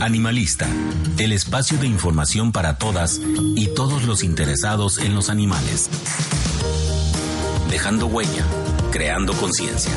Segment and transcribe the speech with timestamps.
[0.00, 0.66] Animalista,
[1.18, 3.20] el espacio de información para todas
[3.54, 5.90] y todos los interesados en los animales.
[7.70, 8.46] Dejando huella,
[8.92, 9.92] creando conciencia.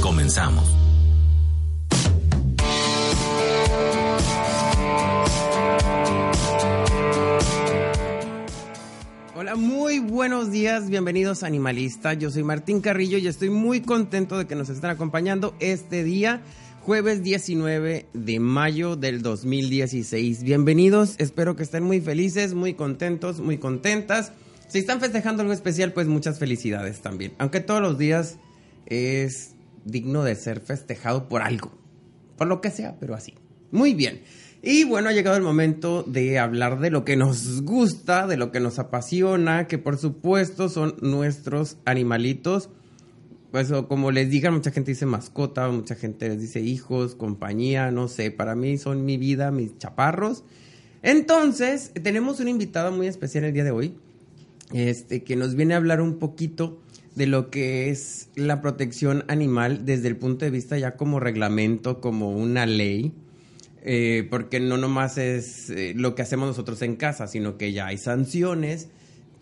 [0.00, 0.64] Comenzamos.
[9.36, 12.14] Hola, muy buenos días, bienvenidos a Animalista.
[12.14, 16.40] Yo soy Martín Carrillo y estoy muy contento de que nos estén acompañando este día
[16.84, 20.42] jueves 19 de mayo del 2016.
[20.42, 24.32] Bienvenidos, espero que estén muy felices, muy contentos, muy contentas.
[24.68, 27.32] Si están festejando algo especial, pues muchas felicidades también.
[27.38, 28.36] Aunque todos los días
[28.84, 29.54] es
[29.86, 31.72] digno de ser festejado por algo,
[32.36, 33.32] por lo que sea, pero así.
[33.70, 34.20] Muy bien.
[34.60, 38.52] Y bueno, ha llegado el momento de hablar de lo que nos gusta, de lo
[38.52, 42.68] que nos apasiona, que por supuesto son nuestros animalitos
[43.54, 48.08] pues como les digan, mucha gente dice mascota, mucha gente les dice hijos, compañía, no
[48.08, 50.42] sé, para mí son mi vida, mis chaparros.
[51.02, 53.94] Entonces, tenemos una invitada muy especial el día de hoy,
[54.72, 56.80] este, que nos viene a hablar un poquito
[57.14, 62.00] de lo que es la protección animal desde el punto de vista ya como reglamento,
[62.00, 63.12] como una ley,
[63.84, 67.86] eh, porque no nomás es eh, lo que hacemos nosotros en casa, sino que ya
[67.86, 68.88] hay sanciones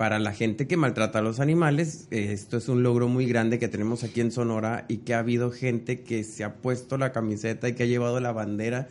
[0.02, 2.08] para la gente que maltrata a los animales.
[2.10, 5.52] esto es un logro muy grande que tenemos aquí en Sonora y que ha habido
[5.52, 8.88] gente que se ha puesto la camiseta y que ha llevado la bandera.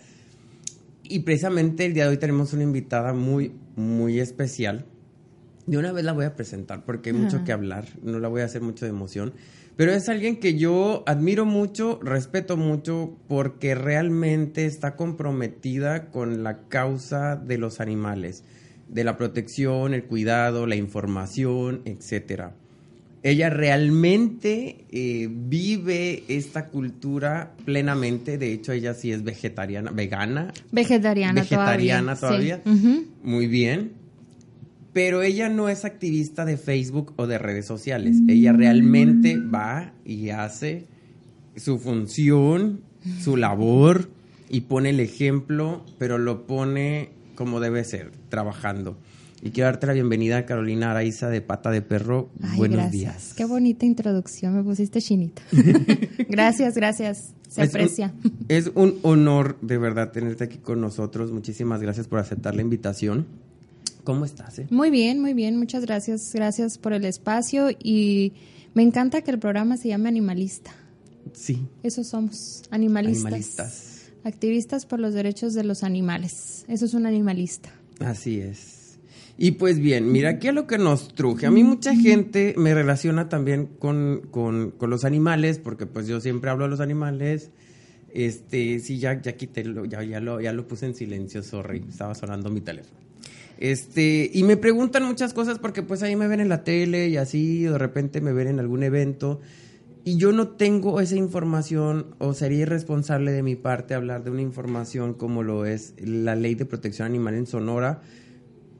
[1.04, 4.86] Y precisamente el día de hoy tenemos una invitada muy, muy especial.
[5.66, 8.39] De una vez la voy a presentar porque hay mucho que hablar, no la voy
[8.39, 9.33] a hacer mucho de emoción.
[9.76, 16.70] Pero es alguien que yo admiro mucho, respeto mucho, porque realmente está comprometida con la
[16.70, 18.45] causa de los animales
[18.92, 22.54] de la protección, el cuidado, la información, etcétera.
[23.24, 28.38] Ella realmente eh, vive esta cultura plenamente.
[28.38, 30.52] De hecho, ella sí es vegetariana, vegana.
[30.72, 32.62] Vegetariana, vegetariana todavía.
[33.24, 33.94] Muy bien.
[34.92, 38.18] Pero ella no es activista de Facebook o de redes sociales.
[38.28, 40.88] Ella realmente va y hace
[41.56, 42.82] su función,
[43.22, 44.10] su labor
[44.50, 48.97] y pone el ejemplo, pero lo pone como debe ser, trabajando.
[49.43, 52.30] Y quiero darte la bienvenida a Carolina Araiza de Pata de Perro.
[52.58, 53.33] Buenos días.
[53.36, 55.42] Qué bonita introducción, me pusiste chinita.
[56.30, 57.33] gracias, gracias.
[57.49, 58.14] Se aprecia.
[58.49, 61.31] es un honor de verdad tenerte aquí con nosotros.
[61.31, 63.25] Muchísimas gracias por aceptar la invitación.
[64.03, 64.59] ¿Cómo estás?
[64.59, 64.67] Eh?
[64.69, 65.58] Muy bien, muy bien.
[65.58, 66.31] Muchas gracias.
[66.33, 68.33] Gracias por el espacio y
[68.75, 70.71] me encanta que el programa se llame Animalista.
[71.33, 71.65] Sí.
[71.81, 73.25] Eso somos, animalistas.
[73.25, 73.91] Animalistas
[74.23, 76.65] activistas por los derechos de los animales.
[76.67, 77.71] Eso es un animalista.
[77.99, 78.99] Así es.
[79.37, 81.48] Y pues bien, mira, aquí a lo que nos truje.
[81.48, 86.21] A mí mucha gente me relaciona también con, con, con, los animales, porque pues yo
[86.21, 87.49] siempre hablo de los animales.
[88.14, 92.14] Este, sí, ya, ya quité, ya, ya, lo, ya lo puse en silencio, sorry, estaba
[92.14, 92.99] sonando mi teléfono.
[93.58, 97.17] Este, y me preguntan muchas cosas porque pues ahí me ven en la tele y
[97.17, 99.39] así, de repente me ven en algún evento
[100.04, 104.42] y yo no tengo esa información o sería irresponsable de mi parte hablar de una
[104.42, 108.02] información como lo es la ley de protección animal en Sonora,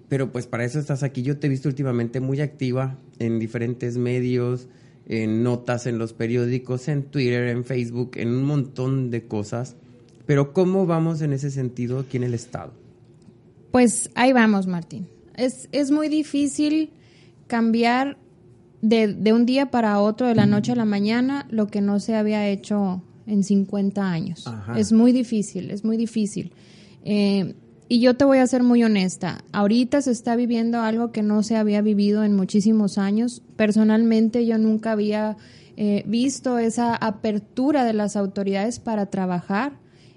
[0.10, 1.22] pero pues para eso estás aquí.
[1.22, 4.68] Yo te he visto últimamente muy activa en diferentes medios,
[5.06, 9.76] en notas en los periódicos, en Twitter, en Facebook, en un montón de cosas.
[10.26, 12.74] Pero ¿cómo vamos en ese sentido aquí en el Estado?
[13.72, 15.08] Pues ahí vamos, Martín.
[15.36, 16.92] Es, es muy difícil
[17.48, 18.18] cambiar
[18.81, 22.16] de, un día para otro, de la noche a la mañana, lo que no se
[22.16, 24.46] había hecho en 50 años.
[24.75, 26.54] Es muy difícil, es muy difícil.
[27.04, 27.56] Eh,
[27.88, 31.44] y yo te voy a ser muy honesta, ahorita se está viviendo algo que no
[31.44, 33.42] se había vivido en muchísimos años.
[33.57, 35.36] Personalmente yo nunca había
[35.75, 39.74] eh, visto esa apertura de las autoridades para trabajar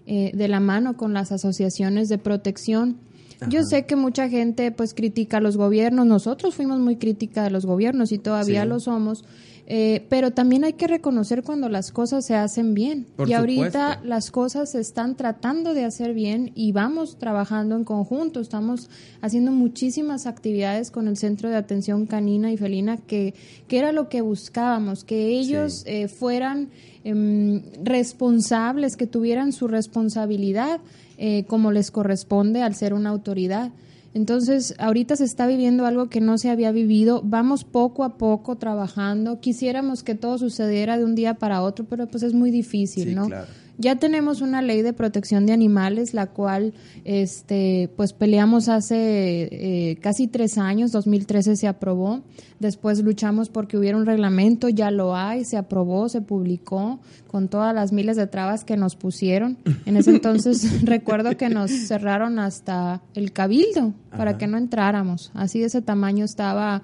[0.06, 2.98] eh, de la mano con las asociaciones de protección
[3.48, 7.50] yo sé que mucha gente pues critica a los gobiernos, nosotros fuimos muy crítica de
[7.50, 9.24] los gobiernos y todavía lo somos,
[9.66, 13.06] Eh, pero también hay que reconocer cuando las cosas se hacen bien.
[13.26, 18.40] y ahorita las cosas se están tratando de hacer bien y vamos trabajando en conjunto.
[18.40, 18.90] Estamos
[19.22, 23.34] haciendo muchísimas actividades con el Centro de Atención Canina y Felina, que,
[23.66, 26.68] que era lo que buscábamos, que ellos eh, fueran
[27.02, 30.80] em, responsables, que tuvieran su responsabilidad
[31.16, 33.70] eh, como les corresponde al ser una autoridad.
[34.14, 37.20] Entonces, ahorita se está viviendo algo que no se había vivido.
[37.24, 39.40] Vamos poco a poco trabajando.
[39.40, 43.26] Quisiéramos que todo sucediera de un día para otro, pero pues es muy difícil, ¿no?
[43.26, 43.46] Claro.
[43.76, 46.74] Ya tenemos una ley de protección de animales, la cual
[47.04, 52.22] este, pues peleamos hace eh, casi tres años, 2013 se aprobó.
[52.60, 57.74] Después luchamos porque hubiera un reglamento, ya lo hay, se aprobó, se publicó, con todas
[57.74, 59.58] las miles de trabas que nos pusieron.
[59.86, 65.32] En ese entonces recuerdo que nos cerraron hasta el cabildo para que no entráramos.
[65.34, 66.82] Así de ese tamaño estaba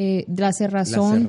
[0.00, 1.28] eh, la cerrazón.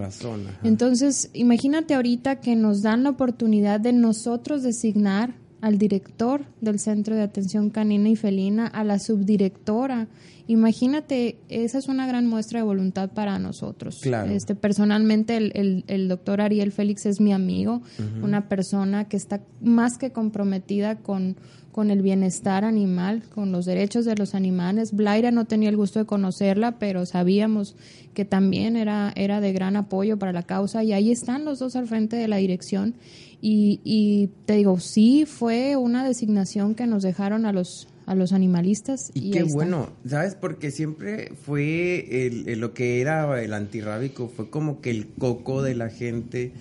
[0.63, 7.15] Entonces, imagínate ahorita que nos dan la oportunidad de nosotros designar al director del Centro
[7.15, 10.07] de Atención Canina y Felina, a la subdirectora.
[10.45, 14.05] Imagínate, esa es una gran muestra de voluntad para nosotros.
[14.05, 17.81] Este, personalmente, el, el, doctor Ariel Félix es mi amigo,
[18.21, 21.37] una persona que está más que comprometida con
[21.71, 24.93] con el bienestar animal, con los derechos de los animales.
[24.93, 27.75] Blaira no tenía el gusto de conocerla, pero sabíamos
[28.13, 31.75] que también era, era de gran apoyo para la causa y ahí están los dos
[31.75, 32.95] al frente de la dirección.
[33.41, 38.33] Y, y te digo, sí fue una designación que nos dejaron a los a los
[38.33, 39.11] animalistas.
[39.13, 40.33] Y, qué bueno, ¿sabes?
[40.33, 45.75] Porque siempre fue el, lo que era el antirrábico, fue como que el coco de
[45.75, 46.51] la gente.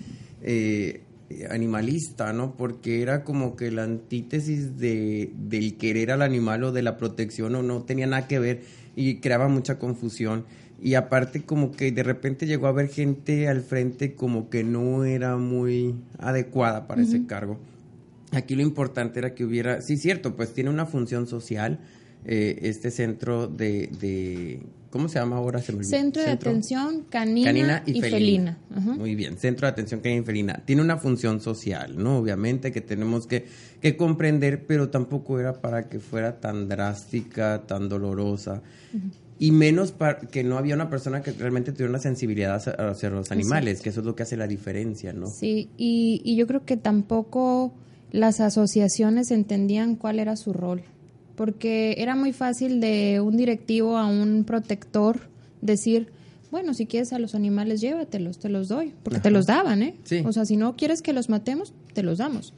[0.43, 1.01] Eh,
[1.49, 2.55] animalista, ¿no?
[2.55, 7.55] Porque era como que la antítesis de, del querer al animal o de la protección
[7.55, 8.61] o no tenía nada que ver
[8.95, 10.45] y creaba mucha confusión.
[10.81, 15.03] Y aparte como que de repente llegó a haber gente al frente como que no
[15.03, 17.59] era muy adecuada para ese cargo.
[18.31, 21.79] Aquí lo importante era que hubiera, sí, cierto, pues tiene una función social,
[22.25, 25.61] eh, este centro de, de, ¿cómo se llama ahora?
[25.61, 28.57] centro, de Atención Canina, y, Felina.
[28.69, 30.61] Muy bien, Centro de Atención Canina y Felina.
[30.65, 32.17] Tiene una función social, ¿no?
[32.17, 33.45] Obviamente que tenemos que,
[33.81, 38.61] que comprender, pero tampoco era para que fuera tan drástica, tan dolorosa.
[39.41, 43.31] Y menos para que no había una persona que realmente tuviera una sensibilidad hacia los
[43.31, 45.27] animales, que eso es lo que hace la diferencia, ¿no?
[45.27, 47.73] Sí, y, y yo creo que tampoco
[48.11, 50.83] las asociaciones entendían cuál era su rol
[51.39, 55.21] porque era muy fácil de un directivo a un protector
[55.61, 56.09] decir,
[56.51, 59.95] bueno, si quieres a los animales, llévatelos, te los doy, porque te los daban, ¿eh?
[60.25, 62.53] O sea, si no quieres que los matemos, te los damos.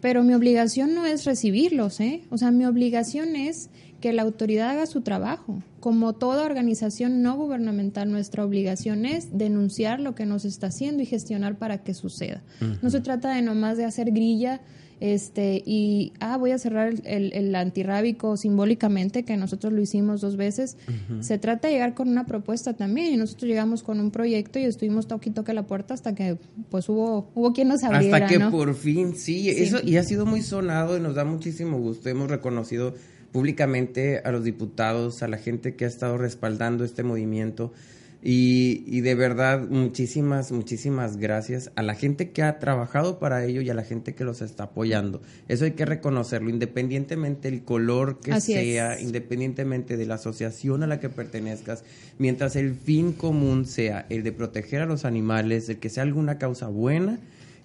[0.00, 2.22] Pero mi obligación no es recibirlos, ¿eh?
[2.30, 3.70] O sea, mi obligación es
[4.02, 5.62] que la autoridad haga su trabajo.
[5.80, 11.06] Como toda organización no gubernamental, nuestra obligación es denunciar lo que nos está haciendo y
[11.06, 12.42] gestionar para que suceda.
[12.82, 14.60] No se trata de nomás de hacer grilla
[15.00, 20.36] este y ah voy a cerrar el, el, antirrábico simbólicamente que nosotros lo hicimos dos
[20.36, 20.76] veces.
[21.20, 24.64] Se trata de llegar con una propuesta también y nosotros llegamos con un proyecto y
[24.64, 26.38] estuvimos toque y toque la puerta hasta que
[26.70, 30.24] pues hubo hubo quien nos abriera hasta que por fin sí, eso y ha sido
[30.24, 32.08] muy sonado y nos da muchísimo gusto.
[32.08, 32.94] Hemos reconocido
[33.32, 37.72] públicamente a los diputados a la gente que ha estado respaldando este movimiento
[38.24, 43.62] y, y, de verdad, muchísimas, muchísimas gracias a la gente que ha trabajado para ello
[43.62, 45.20] y a la gente que los está apoyando.
[45.48, 51.00] Eso hay que reconocerlo, independientemente del color que sea, independientemente de la asociación a la
[51.00, 51.82] que pertenezcas,
[52.18, 56.38] mientras el fin común sea el de proteger a los animales, el que sea alguna
[56.38, 57.18] causa buena,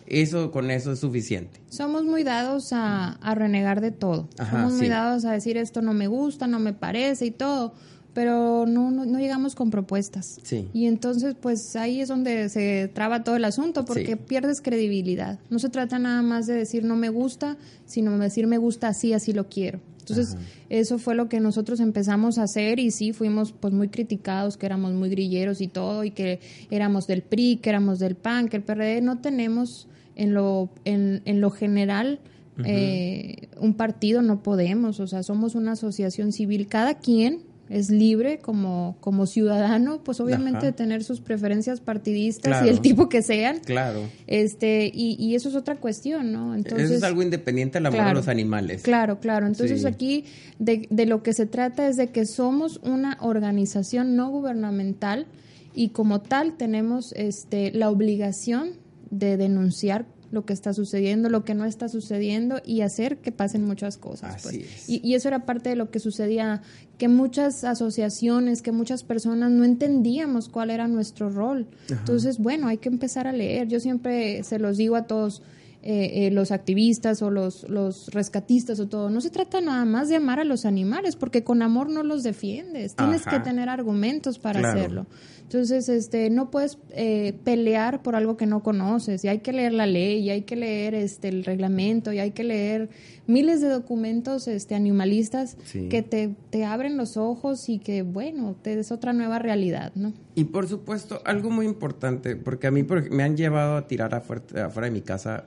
[0.08, 1.60] eso con eso es suficiente.
[1.70, 4.30] Somos muy dados a, a renegar de todo.
[4.50, 7.74] Somos muy dados a decir esto no me gusta, no me parece y todo
[8.18, 10.40] pero no, no, llegamos con propuestas.
[10.42, 10.68] Sí.
[10.74, 15.38] Y entonces, pues ahí es donde se traba todo el asunto, porque pierdes credibilidad.
[15.52, 18.88] No se trata nada más de decir no me gusta, sino de decir me gusta
[18.88, 19.82] así, así lo quiero.
[20.00, 20.36] Entonces,
[20.70, 24.66] eso fue lo que nosotros empezamos a hacer y sí, fuimos pues muy criticados, que
[24.66, 26.40] éramos muy grilleros y todo, y que
[26.72, 29.88] éramos del PRI, que éramos del PAN, que el PRD no tenemos
[30.18, 32.20] en lo, en, en lo general
[32.66, 38.40] eh, un partido, no podemos, o sea, somos una asociación civil, cada quien es libre
[38.40, 43.60] como, como ciudadano, pues obviamente de tener sus preferencias partidistas y el tipo que sean.
[43.60, 44.02] Claro.
[44.26, 46.56] Este, y, y, eso es otra cuestión, ¿no?
[46.56, 48.84] Entonces, eso es algo independiente al amor a los animales.
[48.84, 49.48] Claro, claro.
[49.48, 50.26] Entonces aquí
[50.60, 55.28] de, de lo que se trata es de que somos una organización no gubernamental
[55.76, 58.72] y como tal tenemos este, la obligación
[59.10, 63.64] de denunciar lo que está sucediendo, lo que no está sucediendo y hacer que pasen
[63.64, 64.44] muchas cosas.
[64.44, 64.90] Pues.
[64.90, 66.62] Y, y, eso era parte de lo que sucedía,
[66.98, 71.68] que muchas asociaciones, que muchas personas no entendíamos cuál era nuestro rol.
[71.90, 73.68] Entonces, bueno, hay que empezar a leer.
[73.68, 75.42] Yo siempre se los digo a todos,
[75.90, 79.10] eh, eh, los activistas o los, los rescatistas o todo.
[79.10, 82.24] No se trata nada más de amar a los animales, porque con amor no los
[82.24, 82.94] defiendes.
[82.94, 85.08] Tienes que tener argumentos para hacerlo.
[85.44, 89.24] Entonces, este, no puedes eh, pelear por algo que no conoces.
[89.24, 92.32] Y hay que leer la ley, y hay que leer este, el reglamento, y hay
[92.32, 92.90] que leer
[93.26, 95.56] miles de documentos este, animalistas
[95.90, 100.12] que te, te, abren los ojos y que, bueno, te des otra nueva realidad, ¿no?
[100.36, 104.66] Y por supuesto, algo muy importante, porque a mí me han llevado a tirar afuera,
[104.66, 105.46] afuera de mi casa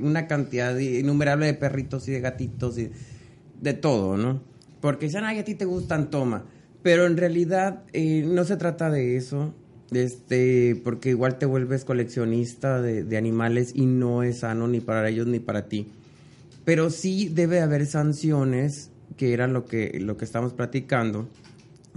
[0.00, 2.90] una cantidad innumerable de perritos y de gatitos y
[3.60, 4.42] de todo, ¿no?
[4.80, 6.44] Porque dicen, ay, a ti te gustan, toma.
[6.82, 9.52] Pero en realidad eh, no se trata de eso,
[9.90, 15.26] este, porque igual te vuelves coleccionista de, animales y no es sano ni para ellos
[15.26, 15.88] ni para ti.
[16.64, 21.28] Pero sí debe haber sanciones, que era lo que, lo que estamos platicando,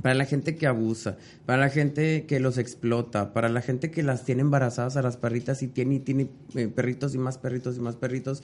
[0.02, 4.04] para la gente que abusa, para la gente que los explota, para la gente que
[4.04, 7.78] las tiene embarazadas a las perritas y tiene, y tiene eh, perritos y más perritos
[7.78, 8.44] y más perritos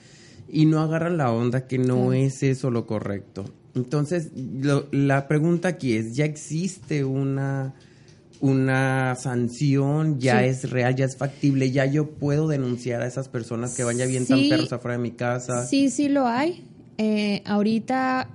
[0.49, 3.45] y no agarran la onda que no es eso lo correcto.
[3.75, 4.31] Entonces,
[4.91, 7.75] la pregunta aquí es, ¿ya existe una,
[8.39, 10.19] una sanción?
[10.19, 10.95] ¿Ya es real?
[10.95, 11.69] ¿Ya es factible?
[11.71, 15.11] ¿Ya yo puedo denunciar a esas personas que van y avientan perros afuera de mi
[15.11, 15.65] casa?
[15.65, 16.65] Sí, sí lo hay.
[16.97, 18.29] Eh, ahorita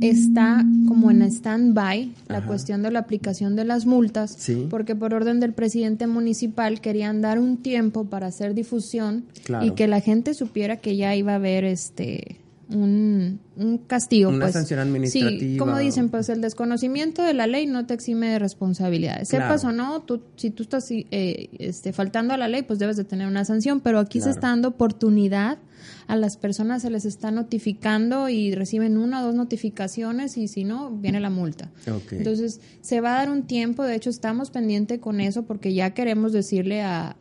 [0.00, 4.38] está como en stand-by la cuestión de la aplicación de las multas,
[4.70, 9.24] porque por orden del presidente municipal querían dar un tiempo para hacer difusión
[9.62, 13.40] y que la gente supiera que ya iba a haber este un,
[13.86, 14.30] castigo.
[14.30, 14.54] Una pues.
[14.54, 15.38] sanción administrativa.
[15.38, 19.28] Sí, como dicen, pues el desconocimiento de la ley no te exime de responsabilidades.
[19.28, 22.96] Sepas o no, tú, si tú estás eh, este, faltando a la ley, pues debes
[22.96, 25.58] de tener una sanción, pero aquí se está dando oportunidad
[26.06, 30.64] a las personas se les está notificando y reciben una o dos notificaciones y si
[30.64, 31.70] no, viene la multa.
[32.10, 35.94] Entonces, se va a dar un tiempo, de hecho estamos pendientes con eso porque ya
[35.94, 37.16] queremos decirle a,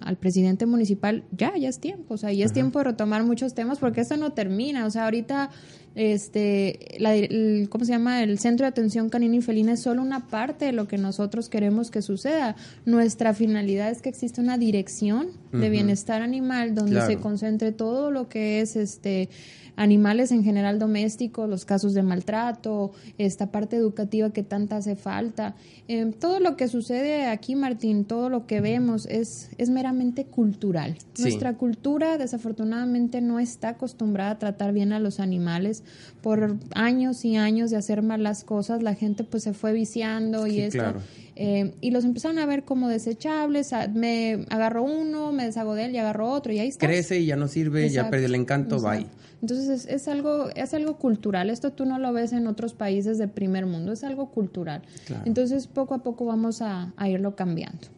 [0.00, 3.54] al presidente municipal, ya, ya es tiempo, o sea, ya es tiempo de retomar muchos
[3.54, 5.50] temas porque esto no termina, o sea, ahorita
[5.94, 8.22] este, la, el, ¿cómo se llama?
[8.22, 11.48] El centro de atención canina y felina es solo una parte de lo que nosotros
[11.48, 12.56] queremos que suceda.
[12.84, 18.28] Nuestra finalidad es que exista una dirección de bienestar animal donde se concentre todo lo
[18.28, 19.28] que es este
[19.76, 25.54] animales en general domésticos, los casos de maltrato, esta parte educativa que tanta hace falta.
[25.88, 30.96] Eh, todo lo que sucede aquí, Martín, todo lo que vemos es, es meramente cultural.
[31.18, 35.82] Nuestra cultura desafortunadamente no está acostumbrada a tratar bien a los animales.
[36.22, 40.60] Por años y años de hacer malas cosas, la gente pues se fue viciando y
[40.60, 40.94] esto.
[41.34, 43.70] Eh, y los empezaron a ver como desechables.
[43.94, 46.86] Me agarro uno, me deshago de él y agarro otro y ahí está.
[46.86, 49.06] Crece y ya no sirve, ya perdió el encanto, bye.
[49.42, 51.50] Entonces es, algo, es algo cultural.
[51.50, 54.82] Esto tú no lo ves en otros países de primer mundo, es algo cultural.
[55.24, 57.88] Entonces poco a poco vamos a, irlo cambiando.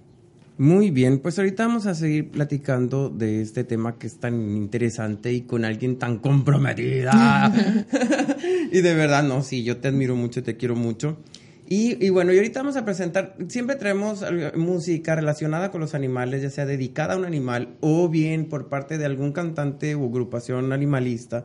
[0.56, 5.32] Muy bien, pues ahorita vamos a seguir platicando de este tema que es tan interesante
[5.32, 7.52] y con alguien tan comprometida.
[8.72, 11.18] y de verdad, no, sí, yo te admiro mucho, te quiero mucho.
[11.66, 14.22] Y, bueno, y ahorita vamos a presentar, siempre traemos
[14.54, 18.98] música relacionada con los animales, ya sea dedicada a un animal o bien por parte
[18.98, 21.44] de algún cantante o agrupación animalista.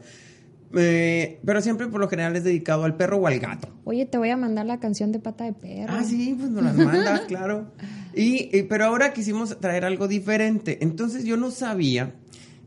[0.76, 3.70] Eh, pero siempre por lo general es dedicado al perro o al gato.
[3.86, 5.94] Oye, te voy a mandar la canción de pata de perro.
[5.98, 7.72] Ah, sí, pues nos las mandas, claro.
[8.14, 10.80] y, pero ahora quisimos traer algo diferente.
[10.82, 12.14] Entonces yo no sabía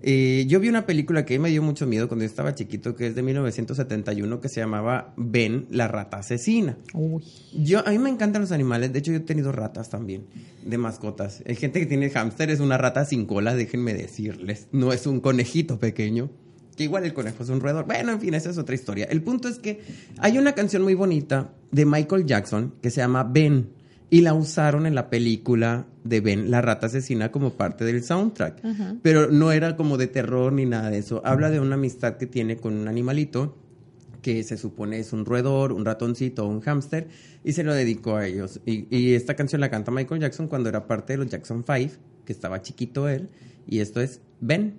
[0.03, 3.07] eh, yo vi una película que me dio mucho miedo cuando yo estaba chiquito, que
[3.07, 6.77] es de 1971, que se llamaba Ben, la rata asesina.
[7.55, 10.27] Yo, a mí me encantan los animales, de hecho yo he tenido ratas también,
[10.65, 11.43] de mascotas.
[11.47, 14.69] Hay gente que tiene hámster, es una rata sin cola, déjenme decirles.
[14.73, 16.31] No es un conejito pequeño,
[16.77, 17.87] que igual el conejo es un roedor.
[17.87, 19.07] Bueno, en fin, esa es otra historia.
[19.07, 19.81] El punto es que
[20.19, 23.82] hay una canción muy bonita de Michael Jackson que se llama Ben
[24.13, 28.61] y la usaron en la película de Ben, la rata asesina, como parte del soundtrack.
[29.01, 31.23] Pero no era como de terror ni nada de eso.
[31.25, 33.57] Habla de una amistad que tiene con un animalito
[34.21, 37.09] que se supone es un roedor, un ratoncito o un hámster,
[37.43, 38.61] y se lo dedicó a ellos.
[38.67, 41.93] Y, y, esta canción la canta Michael Jackson cuando era parte de los Jackson Five,
[42.27, 43.31] que estaba chiquito él,
[43.67, 44.75] y esto es Ben.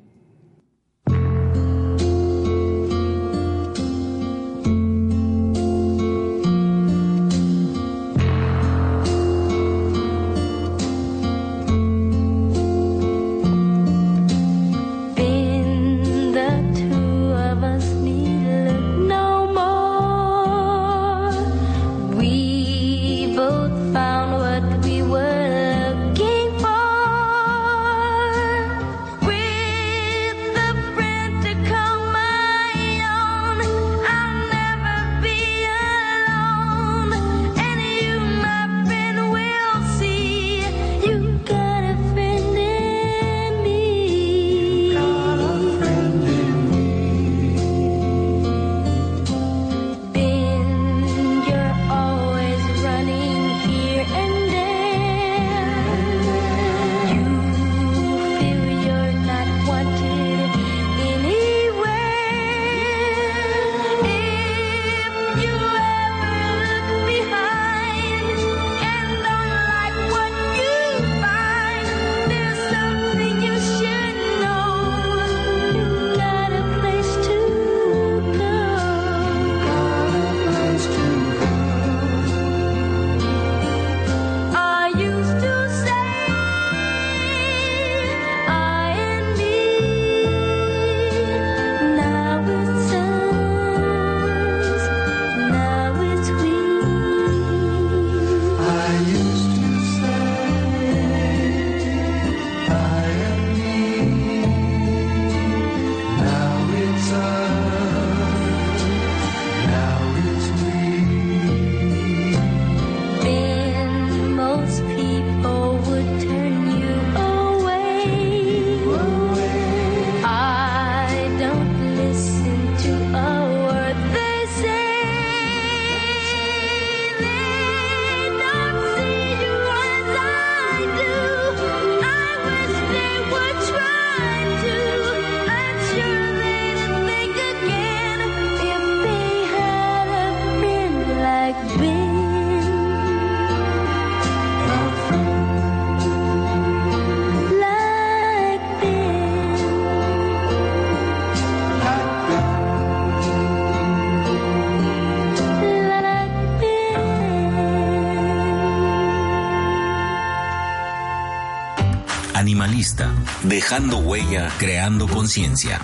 [163.44, 165.80] Dejando huella, creando conciencia.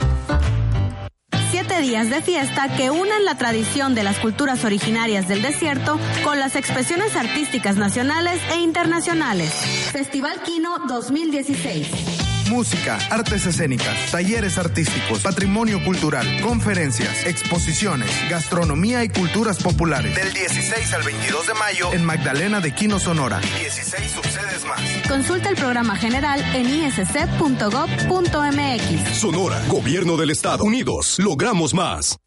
[1.52, 6.40] Siete días de fiesta que unen la tradición de las culturas originarias del desierto con
[6.40, 9.52] las expresiones artísticas nacionales e internacionales.
[9.92, 12.19] Festival Quino 2016
[12.50, 20.16] música, artes escénicas, talleres artísticos, patrimonio cultural, conferencias, exposiciones, gastronomía y culturas populares.
[20.16, 23.40] Del 16 al 22 de mayo en Magdalena de Quino, Sonora.
[23.40, 24.82] 16 subsedes más.
[25.08, 27.10] Consulta el programa general en isc.gov.mx.
[29.18, 30.64] Sonora, Gobierno del Estado.
[30.64, 32.18] Unidos, logramos más.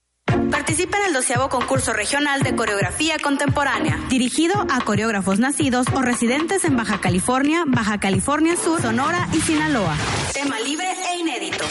[0.51, 6.65] Participa en el doceavo concurso regional de coreografía contemporánea, dirigido a coreógrafos nacidos o residentes
[6.65, 9.97] en Baja California, Baja California Sur, Sonora y Sinaloa.
[10.33, 11.65] Tema libre e inédito.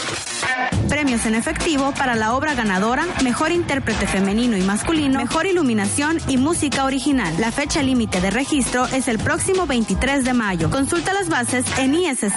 [0.88, 6.36] Premios en efectivo para la obra ganadora, mejor intérprete femenino y masculino, mejor iluminación y
[6.36, 7.34] música original.
[7.38, 10.70] La fecha límite de registro es el próximo 23 de mayo.
[10.70, 12.34] Consulta las bases en isc.gov.mx.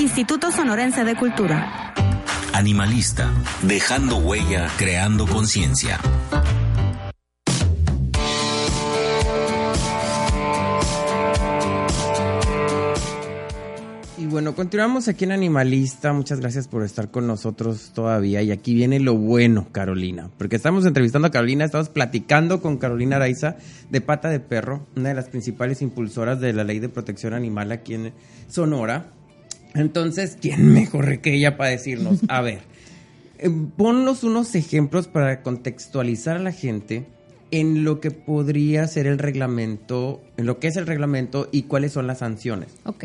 [0.00, 1.94] Instituto Sonorense de Cultura.
[2.58, 3.30] Animalista,
[3.62, 6.00] dejando huella, creando conciencia.
[14.16, 16.12] Y bueno, continuamos aquí en Animalista.
[16.12, 18.42] Muchas gracias por estar con nosotros todavía.
[18.42, 20.28] Y aquí viene lo bueno, Carolina.
[20.36, 23.54] Porque estamos entrevistando a Carolina, estamos platicando con Carolina Araiza
[23.88, 27.70] de Pata de Perro, una de las principales impulsoras de la ley de protección animal
[27.70, 28.12] aquí en
[28.48, 29.12] Sonora.
[29.74, 32.20] Entonces, ¿quién mejor que ella para decirnos?
[32.28, 32.60] A ver,
[33.38, 37.06] eh, ponnos unos ejemplos para contextualizar a la gente
[37.50, 41.92] en lo que podría ser el reglamento, en lo que es el reglamento y cuáles
[41.92, 42.68] son las sanciones.
[42.84, 43.04] Ok.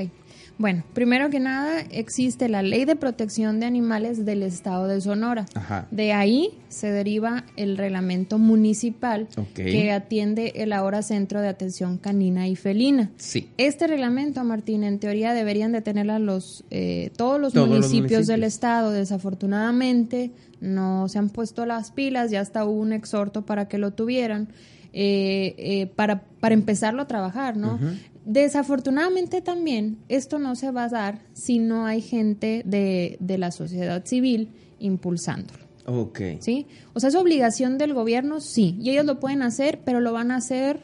[0.58, 5.46] Bueno, primero que nada existe la Ley de Protección de Animales del Estado de Sonora.
[5.89, 12.48] De ahí se deriva el reglamento municipal que atiende el ahora Centro de Atención Canina
[12.48, 13.10] y Felina.
[13.18, 13.50] Sí.
[13.58, 18.92] Este reglamento, Martín, en teoría deberían de tenerla los, eh, todos, los, municipios del Estado.
[18.92, 23.92] Desafortunadamente no se han puesto las pilas, ya hasta hubo un exhorto para que lo
[23.92, 24.50] tuvieran.
[24.96, 27.80] Eh, eh, para, para empezarlo a trabajar, ¿no?
[28.26, 33.52] Desafortunadamente también esto no se va a dar si no hay gente de, de la
[33.52, 35.64] sociedad civil impulsándolo.
[35.88, 36.20] Ok.
[36.40, 36.68] ¿Sí?
[36.94, 38.78] O sea, es obligación del gobierno, sí.
[38.80, 40.80] Y ellos lo pueden hacer, pero lo van a hacer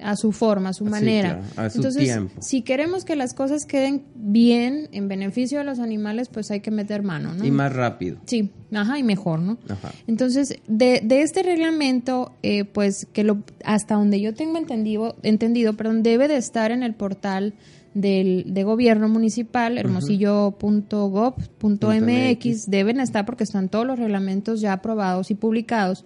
[0.00, 1.42] a su forma, a su manera.
[1.56, 2.34] a su Entonces, tiempo.
[2.40, 6.70] si queremos que las cosas queden bien, en beneficio de los animales, pues hay que
[6.70, 7.44] meter mano, ¿no?
[7.44, 8.18] Y más rápido.
[8.26, 9.58] Sí, ajá, y mejor, ¿no?
[9.68, 9.92] Ajá.
[10.06, 15.74] Entonces, de, de este reglamento, eh, pues que lo, hasta donde yo tengo entendido, entendido,
[15.74, 17.54] perdón, debe de estar en el portal
[17.94, 25.34] del, de gobierno municipal, hermosillo.gov.mx, deben estar porque están todos los reglamentos ya aprobados y
[25.34, 26.04] publicados.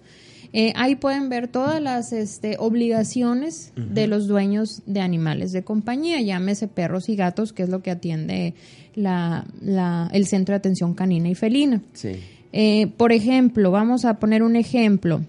[0.51, 6.21] Eh, ahí pueden ver todas las este, obligaciones de los dueños de animales de compañía,
[6.21, 8.55] llámese perros y gatos, que es lo que atiende
[8.95, 11.81] la, la, el Centro de Atención Canina y Felina.
[11.93, 12.19] Sí.
[12.51, 15.21] Eh, por ejemplo, vamos a poner un ejemplo.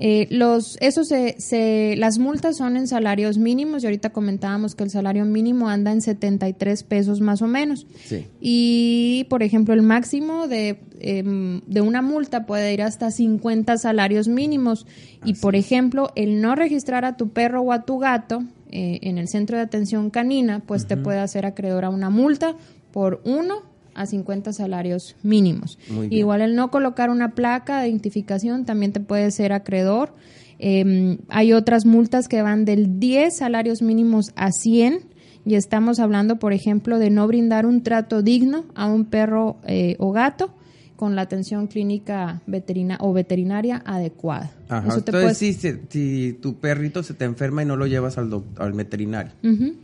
[0.00, 4.84] Eh, los, eso se, se, las multas son en salarios mínimos y ahorita comentábamos que
[4.84, 7.86] el salario mínimo anda en 73 pesos más o menos.
[8.04, 8.26] Sí.
[8.40, 14.28] Y, por ejemplo, el máximo de, eh, de una multa puede ir hasta 50 salarios
[14.28, 14.86] mínimos.
[15.24, 19.18] Y, por ejemplo, el no registrar a tu perro o a tu gato eh, en
[19.18, 22.54] el centro de atención canina, pues te puede hacer acreedor a una multa
[22.92, 23.67] por uno
[23.98, 25.78] a 50 salarios mínimos.
[26.10, 30.14] Igual el no colocar una placa de identificación también te puede ser acreedor.
[30.58, 35.00] Eh, hay otras multas que van del 10 salarios mínimos a 100
[35.44, 39.96] y estamos hablando, por ejemplo, de no brindar un trato digno a un perro eh,
[39.98, 40.54] o gato
[40.98, 44.50] con la atención clínica veterina o veterinaria adecuada.
[44.68, 44.88] Ajá.
[44.88, 45.56] Eso te Entonces,
[45.88, 49.30] si, tu perrito se te enferma y no lo llevas al, doc- al veterinario.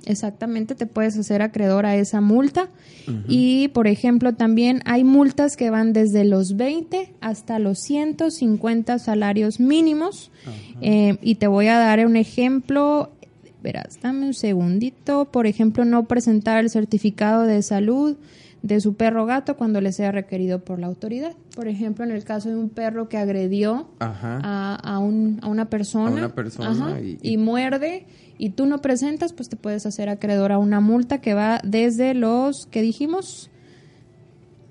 [0.06, 2.68] Exactamente, te puedes hacer acreedor a esa multa.
[3.28, 9.60] Y, por ejemplo, también hay multas que van desde los 20 hasta los 150 salarios
[9.60, 10.32] mínimos.
[10.80, 13.12] Eh, y te voy a dar un ejemplo.
[13.62, 15.26] Verás, dame un segundito.
[15.26, 18.16] Por ejemplo, no presentar el certificado de salud
[18.64, 21.32] de su perro o gato cuando le sea requerido por la autoridad.
[21.54, 23.88] Por ejemplo, en el caso de un perro que agredió
[24.42, 28.06] a, a un- a una persona, A una persona Ajá, y- y, muerde
[28.38, 32.14] y tú no presentas, pues te puedes hacer acreedor a una multa que va desde
[32.14, 33.50] los, ¿qué dijimos?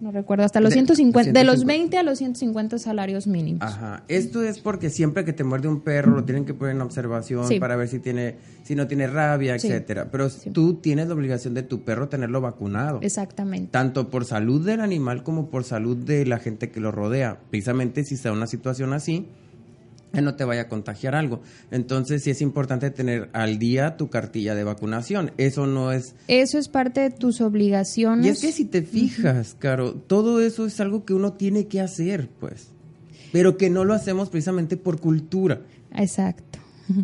[0.02, 1.66] No recuerdo, hasta los De- 150, de los 150.
[1.66, 3.62] 20 a los 150 salarios mínimos.
[3.62, 4.04] Ajá.
[4.08, 7.48] Esto es porque siempre que te muerde un perro lo tienen que poner en observación
[7.48, 7.60] Sí.
[7.60, 9.68] para ver si tiene, si no tiene rabia, Sí.
[9.68, 10.10] etcétera.
[10.12, 13.00] Pero tú tienes la obligación de tu perro tenerlo vacunado.
[13.02, 13.70] Exactamente.
[13.72, 17.40] Tanto por salud del animal como por salud de la gente que lo rodea.
[17.50, 19.28] Precisamente si está en una situación así,
[20.14, 21.42] que no te vaya a contagiar algo.
[21.72, 25.32] Entonces sí es importante tener al día tu cartilla de vacunación.
[25.38, 26.14] Eso no es...
[26.28, 28.26] Eso es parte de tus obligaciones.
[28.26, 31.82] Y es que si te fijas, Caro, todo eso es algo que uno tiene que
[31.82, 32.68] hacer, pues.
[33.32, 35.62] Pero que no lo hacemos precisamente por cultura.
[35.96, 36.60] Exacto.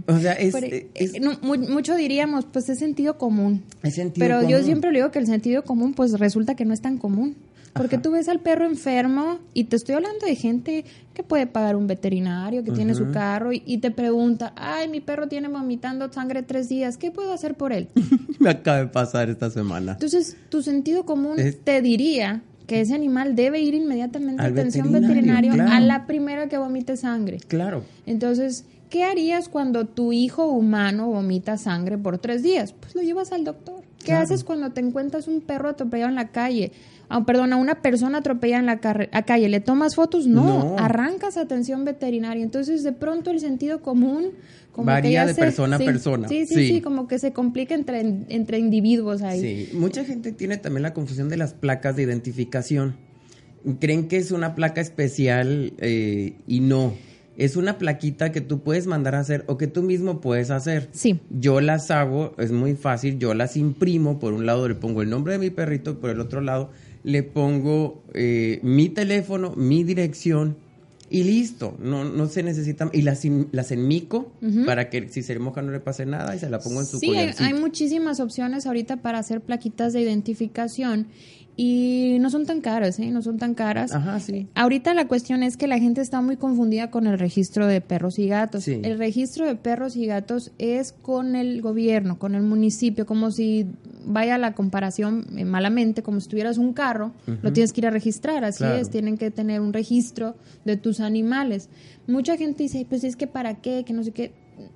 [0.08, 0.54] O sea, es...
[0.54, 3.64] Pero, es- eh, no, mu- mucho diríamos, pues es sentido común.
[3.82, 4.64] es sentido Pero yo común.
[4.66, 7.36] siempre le digo que el sentido común, pues resulta que no es tan común.
[7.74, 8.02] Porque Ajá.
[8.04, 11.88] tú ves al perro enfermo y te estoy hablando de gente que puede pagar un
[11.88, 16.44] veterinario, que tiene su carro y, y te pregunta, ay, mi perro tiene vomitando sangre
[16.44, 17.88] tres días, ¿qué puedo hacer por él?
[18.40, 19.94] Me acaba de pasar esta semana.
[19.94, 24.92] Entonces, tu sentido común Es- te diría que ese animal debe ir inmediatamente a atención
[24.92, 25.16] veterinario,
[25.52, 25.72] veterinaria claro.
[25.72, 27.38] a la primera que vomite sangre.
[27.48, 27.84] Claro.
[28.06, 32.74] Entonces, ¿qué harías cuando tu hijo humano vomita sangre por tres días?
[32.80, 33.82] Pues lo llevas al doctor.
[34.00, 34.24] ¿Qué Claro.
[34.24, 36.72] haces cuando te encuentras un perro atropellado en la calle?
[37.10, 39.50] Ah, perdón, a una persona atropellada en la a calle.
[39.50, 40.28] ¿Le tomas fotos?
[40.28, 40.76] No, No.
[40.78, 42.44] arrancas a atención veterinaria.
[42.44, 44.28] Entonces, de pronto el sentido común...
[44.72, 46.28] Como Varía de se- persona a sí, persona.
[46.30, 46.68] Sí, sí, Sí.
[46.76, 49.42] sí, como que se complica entre, entre individuos ahí.
[49.42, 52.96] Sí, mucha gente tiene también la confusión de las placas de identificación.
[53.82, 56.94] Creen que es una placa especial eh, y no.
[57.36, 60.88] Es una plaquita que tú puedes mandar a hacer o que tú mismo puedes hacer.
[60.92, 61.20] Sí.
[61.30, 65.10] Yo las hago, es muy fácil, yo las imprimo, por un lado le pongo el
[65.10, 66.70] nombre de mi perrito, por el otro lado
[67.04, 70.58] le pongo eh, mi teléfono, mi dirección
[71.10, 74.32] y listo, no, no se necesita, y las, las enmico
[74.68, 77.00] para que si se moja no le pase nada y se la pongo en su
[77.00, 81.08] Sí, hay muchísimas opciones ahorita para hacer plaquitas de identificación
[81.62, 83.12] y no son tan caras, ¿eh?
[83.12, 83.92] No son tan caras.
[83.94, 84.48] Ajá, sí.
[84.56, 88.18] Ahorita la cuestión es que la gente está muy confundida con el registro de perros
[88.18, 88.64] y gatos.
[88.64, 88.80] Sí.
[88.82, 93.66] El registro de perros y gatos es con el gobierno, con el municipio, como si
[94.06, 97.92] vaya la comparación eh, malamente, como si tuvieras un carro, lo tienes que ir a
[97.92, 98.78] registrar, así Claro.
[98.78, 101.68] es, tienen que tener un registro de tus animales.
[102.08, 104.32] Mucha gente dice, pues es que para qué, que no sé qué.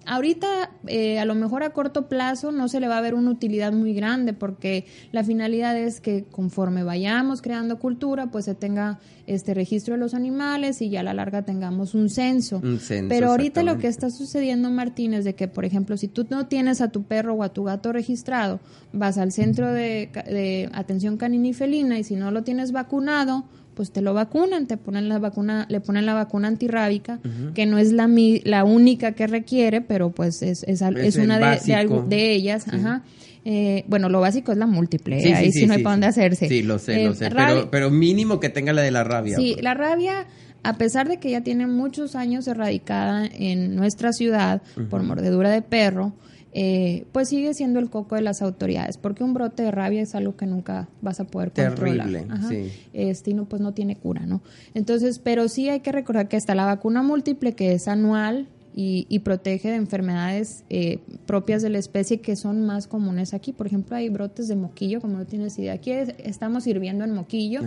[0.05, 3.31] Ahorita, eh, a lo mejor a corto plazo, no se le va a ver una
[3.31, 8.99] utilidad muy grande porque la finalidad es que conforme vayamos creando cultura, pues se tenga
[9.27, 12.59] este registro de los animales y ya a la larga tengamos un censo.
[12.63, 16.07] Un censo, Pero ahorita lo que está sucediendo, Martín, es de que, por ejemplo, si
[16.07, 18.59] tú no tienes a tu perro o a tu gato registrado,
[18.91, 23.91] vas al centro de, atención canina y felina y si no lo tienes vacunado, pues
[23.91, 27.19] te lo vacunan, te ponen la vacuna, le ponen la vacuna antirrábica,
[27.55, 31.15] que no es la mi- la única que requiere, pero pues es, es, al- Es
[31.15, 33.03] es una de, de, de ellas, ajá.
[33.45, 35.93] Eh, bueno, lo básico es la múltiple, Sí, ahí sí, sí no hay sí, para
[35.95, 36.47] dónde hacerse.
[36.47, 37.29] Sí, lo sé, Eh, lo sé.
[37.29, 39.35] Pero, pero mínimo que tenga la de la rabia.
[39.35, 39.63] Sí, pues.
[39.63, 40.27] la rabia,
[40.63, 45.61] a pesar de que ya tiene muchos años erradicada en nuestra ciudad por mordedura de
[45.61, 46.13] perro,
[46.55, 50.13] eh, pues sigue siendo el coco de las autoridades, porque un brote de rabia es
[50.15, 52.07] algo que nunca vas a poder controlar.
[52.07, 52.47] Terrible, Ajá.
[52.47, 52.71] sí.
[52.93, 54.41] Este, y no, pues no tiene cura, ¿no?
[54.75, 59.05] Entonces, pero sí hay que recordar que está la vacuna múltiple, que es anual, y,
[59.09, 63.53] y protege de enfermedades eh, propias de la especie que son más comunes aquí.
[63.53, 65.73] Por ejemplo, hay brotes de moquillo, como no tienes idea.
[65.73, 67.61] Aquí es- estamos sirviendo en moquillo,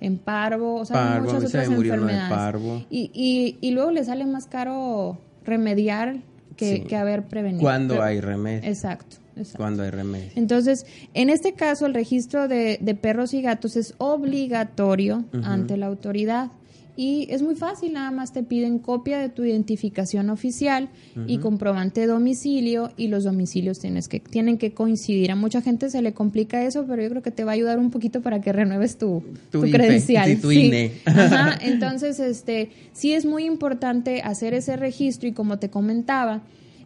[0.00, 2.28] en parvo, o sea, hay Parvo, a muchas otras enfermedades.
[2.30, 2.84] parvo.
[2.90, 6.16] Y, y, y luego le sale más caro remediar
[6.56, 6.80] que, Sí.
[6.82, 7.62] que haber prevenido.
[7.62, 8.68] Cuando Pero- hay remedio.
[8.68, 9.58] Exacto, exacto.
[9.58, 10.30] Cuando hay remedio.
[10.36, 15.86] Entonces, en este caso, el registro de, de perros y gatos es obligatorio ante la
[15.86, 16.50] autoridad.
[16.94, 20.90] Y es muy fácil, nada más te piden copia de tu identificación oficial
[21.26, 25.30] y comprobante de domicilio y los domicilios tienes que, tienen que coincidir.
[25.30, 27.78] A mucha gente se le complica eso, pero yo creo que te va a ayudar
[27.78, 30.28] un poquito para que renueves tu, Tu credencial.
[30.28, 30.92] sí, tu INE.
[31.06, 36.42] Ajá, entonces, este, sí es muy importante hacer ese registro y como te comentaba,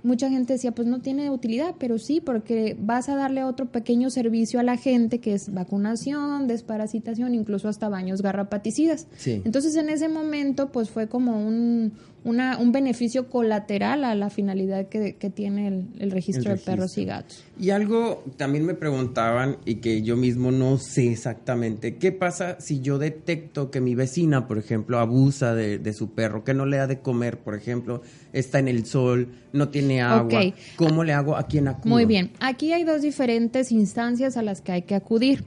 [0.06, 4.08] mucha gente decía, pues no tiene utilidad, pero sí, porque vas a darle otro pequeño
[4.08, 9.08] servicio a la gente que es vacunación, desparasitación, incluso hasta baños garrapaticidas.
[9.16, 9.42] Sí.
[9.44, 11.92] Entonces, en ese momento, pues fue como un,
[12.26, 16.64] una, un beneficio colateral a la finalidad que, que tiene el, el registro El de
[16.64, 17.44] perros y gatos.
[17.58, 22.80] Y algo también me preguntaban y que yo mismo no sé exactamente, ¿qué pasa si
[22.80, 26.78] yo detecto que mi vecina, por ejemplo, abusa de, de su perro, que no le
[26.78, 30.52] da de comer, por ejemplo, está en el sol, no tiene agua?
[30.74, 31.36] ¿Cómo le hago?
[31.36, 31.94] ¿A quién acudo?
[31.94, 32.32] Muy bien.
[32.40, 35.44] Aquí hay dos diferentes instancias a las que hay que acudir.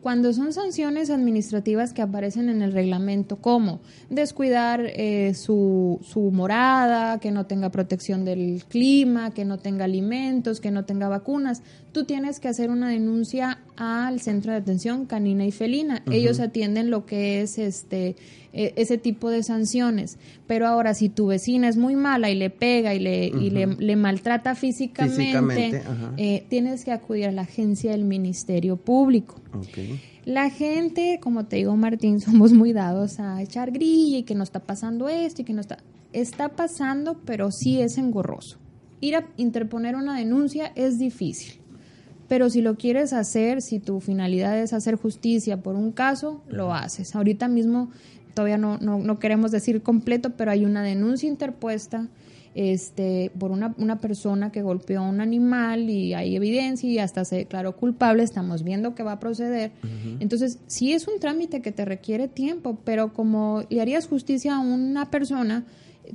[0.00, 7.18] Cuando son sanciones administrativas que aparecen en el reglamento, como descuidar eh, su, su morada,
[7.20, 12.04] que no tenga protección del clima, que no tenga alimentos, que no tenga vacunas, tú
[12.04, 16.02] tienes que hacer una denuncia al centro de atención canina y felina.
[16.10, 18.16] Ellos atienden lo que es este
[18.52, 20.18] e, ese tipo de sanciones.
[20.46, 23.96] Pero ahora, si tu vecina es muy mala y le pega y le, y le,
[23.96, 25.82] maltrata físicamente,
[26.16, 29.40] eh, tienes que acudir a la agencia del Ministerio Público.
[30.24, 34.42] La gente, como te digo, Martín, somos muy dados a echar grilla y que no
[34.42, 35.78] está pasando esto y que no está.
[36.12, 38.58] Está pasando, pero sí es engorroso.
[39.00, 41.59] Ir a interponer una denuncia es difícil.
[42.30, 46.72] Pero si lo quieres hacer, si tu finalidad es hacer justicia por un caso, lo
[46.72, 47.16] haces.
[47.16, 47.90] Ahorita mismo
[48.34, 52.06] todavía no, no, queremos decir completo, pero hay una denuncia interpuesta
[52.54, 57.24] este, por una, una, persona que golpeó a un animal y hay evidencia y hasta
[57.24, 59.72] se declaró culpable, estamos viendo que va a proceder.
[60.20, 64.60] Entonces, sí es un trámite que te requiere tiempo, pero como le harías justicia a
[64.60, 65.64] una persona,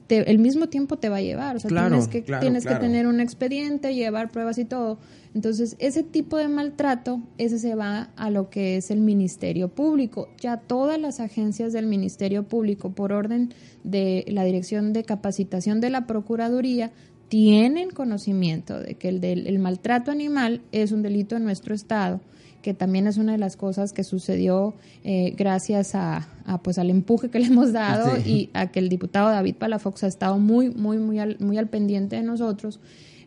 [0.09, 1.55] el mismo tiempo te va a llevar.
[1.55, 4.97] O sea, tienes, que, tienes que tener un expediente, llevar pruebas y todo.
[5.33, 10.29] Entonces, ese tipo de maltrato, ese se va a lo que es el Ministerio Público.
[10.39, 15.89] Ya todas las agencias del Ministerio Público, por orden de la Dirección de Capacitación de
[15.89, 16.91] la Procuraduría,
[17.27, 22.21] tienen conocimiento de que el, del, el maltrato animal es un delito en nuestro Estado
[22.65, 24.73] que también es una de las cosas que sucedió
[25.03, 26.27] eh, gracias a,
[26.63, 30.07] pues al empuje que le hemos dado y a que el diputado David Palafox ha
[30.07, 32.79] estado muy muy muy al, muy al pendiente de nosotros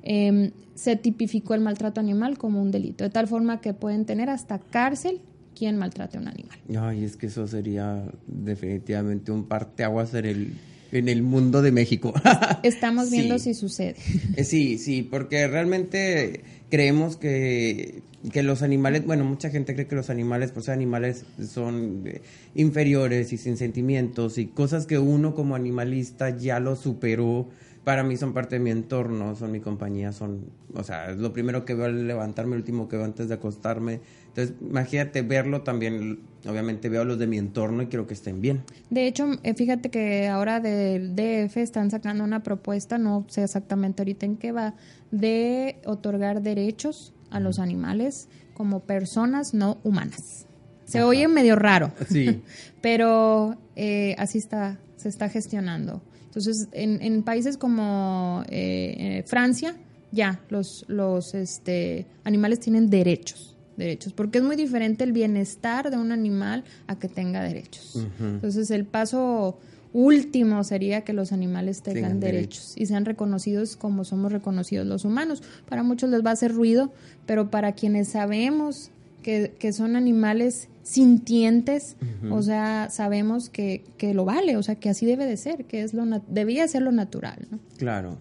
[0.03, 4.29] em, se tipificó el maltrato animal como un delito de tal forma que pueden tener
[4.29, 5.21] hasta cárcel
[5.57, 6.59] quien maltrate a un animal.
[6.77, 10.55] Ay, es que eso sería definitivamente un parteaguas en el
[10.93, 12.13] en el mundo de México.
[12.63, 13.97] Estamos viendo si sucede.
[14.37, 19.97] Eh, sí, sí, porque realmente creemos que, que, los animales, bueno, mucha gente cree que
[19.97, 22.21] los animales, pues animales son eh,
[22.55, 27.49] inferiores y sin sentimientos y cosas que uno como animalista ya lo superó.
[27.85, 31.33] Para mí son parte de mi entorno, son mi compañía, son, o sea, es lo
[31.33, 34.01] primero que veo al levantarme, el último que veo antes de acostarme.
[34.39, 38.63] Entonces, imagínate verlo también, obviamente veo los de mi entorno y quiero que estén bien.
[38.89, 44.03] De hecho, eh, fíjate que ahora del DF están sacando una propuesta, no sé exactamente
[44.03, 44.75] ahorita en qué va,
[45.11, 50.47] de otorgar derechos a los animales como personas no humanas.
[50.85, 52.41] Se oye medio raro, sí.
[52.81, 56.01] pero eh, así está, se está gestionando.
[56.27, 59.75] Entonces, en, en países como eh, Francia,
[60.13, 65.97] ya los, los este, animales tienen derechos derechos, porque es muy diferente el bienestar de
[65.97, 68.07] un animal a que tenga derechos.
[68.21, 69.59] Entonces, el paso
[69.93, 75.43] último sería que los animales tengan derechos y sean reconocidos como somos reconocidos los humanos.
[75.69, 76.93] Para muchos les va a hacer ruido,
[77.25, 78.91] pero para quienes sabemos
[79.23, 81.97] que, que son animales sintientes,
[82.31, 85.83] o sea, sabemos que, que, lo vale, o sea, que así debe de ser, que
[85.83, 87.59] es lo debía ser lo natural, ¿no?
[87.77, 88.17] Claro.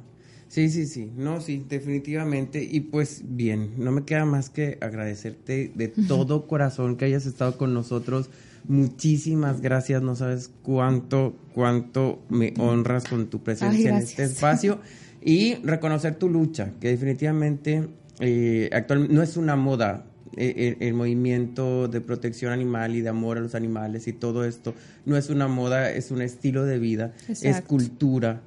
[0.49, 2.63] Sí, sí, sí, no, sí, definitivamente.
[2.63, 7.57] Y pues bien, no me queda más que agradecerte de todo corazón que hayas estado
[7.57, 8.29] con nosotros.
[8.67, 14.79] Muchísimas gracias, no sabes cuánto, cuánto me honras con tu presencia en este espacio.
[15.19, 20.05] Y reconocer tu lucha, que definitivamente eh, actualmente no es una moda,
[20.37, 24.75] eh, el, movimiento de protección animal y de amor a los animales y todo esto
[25.05, 28.41] no es una moda, es un estilo de vida, es cultura,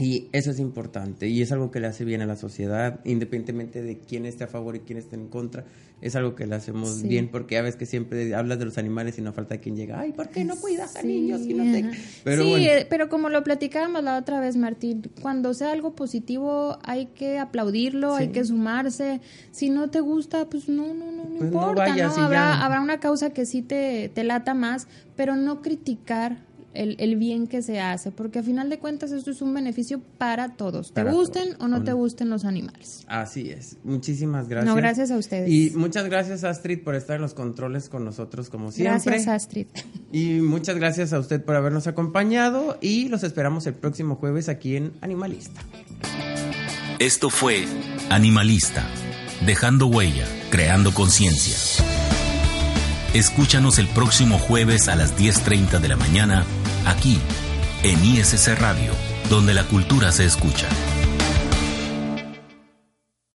[0.00, 3.82] y eso es importante y es algo que le hace bien a la sociedad, independientemente
[3.82, 5.66] de quién esté a favor y quién esté en contra.
[6.00, 9.18] Es algo que le hacemos bien porque a veces que siempre hablas de los animales
[9.18, 11.42] y no falta quien llega, ay, ¿por qué no cuidas a niños?
[11.42, 11.90] Y no
[12.24, 16.78] pero sí, eh, pero como lo platicábamos la otra vez, Martín, cuando sea algo positivo
[16.82, 19.20] hay que aplaudirlo, hay que sumarse.
[19.50, 21.94] Si no te gusta, pues no, no, no, no pues importa.
[21.94, 26.38] No habrá, habrá una causa que sí te, te lata más, pero no criticar
[26.74, 30.00] el, el, bien que se hace, porque a final de cuentas esto es un beneficio
[30.18, 33.04] para todos, te gusten o no te gusten los animales.
[33.08, 34.72] Así es, muchísimas gracias.
[34.72, 35.50] No, gracias a ustedes.
[35.50, 39.00] Y muchas gracias Astrid por estar en los controles con nosotros como siempre.
[39.04, 39.66] Gracias Astrid.
[40.12, 44.74] Y muchas gracias a usted por habernos acompañado y los esperamos el próximo jueves aquí
[44.74, 45.60] en Animalista.
[46.98, 47.64] Esto fue
[48.10, 48.84] Animalista,
[49.46, 51.56] dejando huella, creando conciencia.
[53.14, 56.44] Escúchanos el próximo jueves a las 10.30 de la mañana
[56.86, 57.18] aquí
[57.82, 58.92] en ISC Radio,
[59.28, 60.68] donde la cultura se escucha.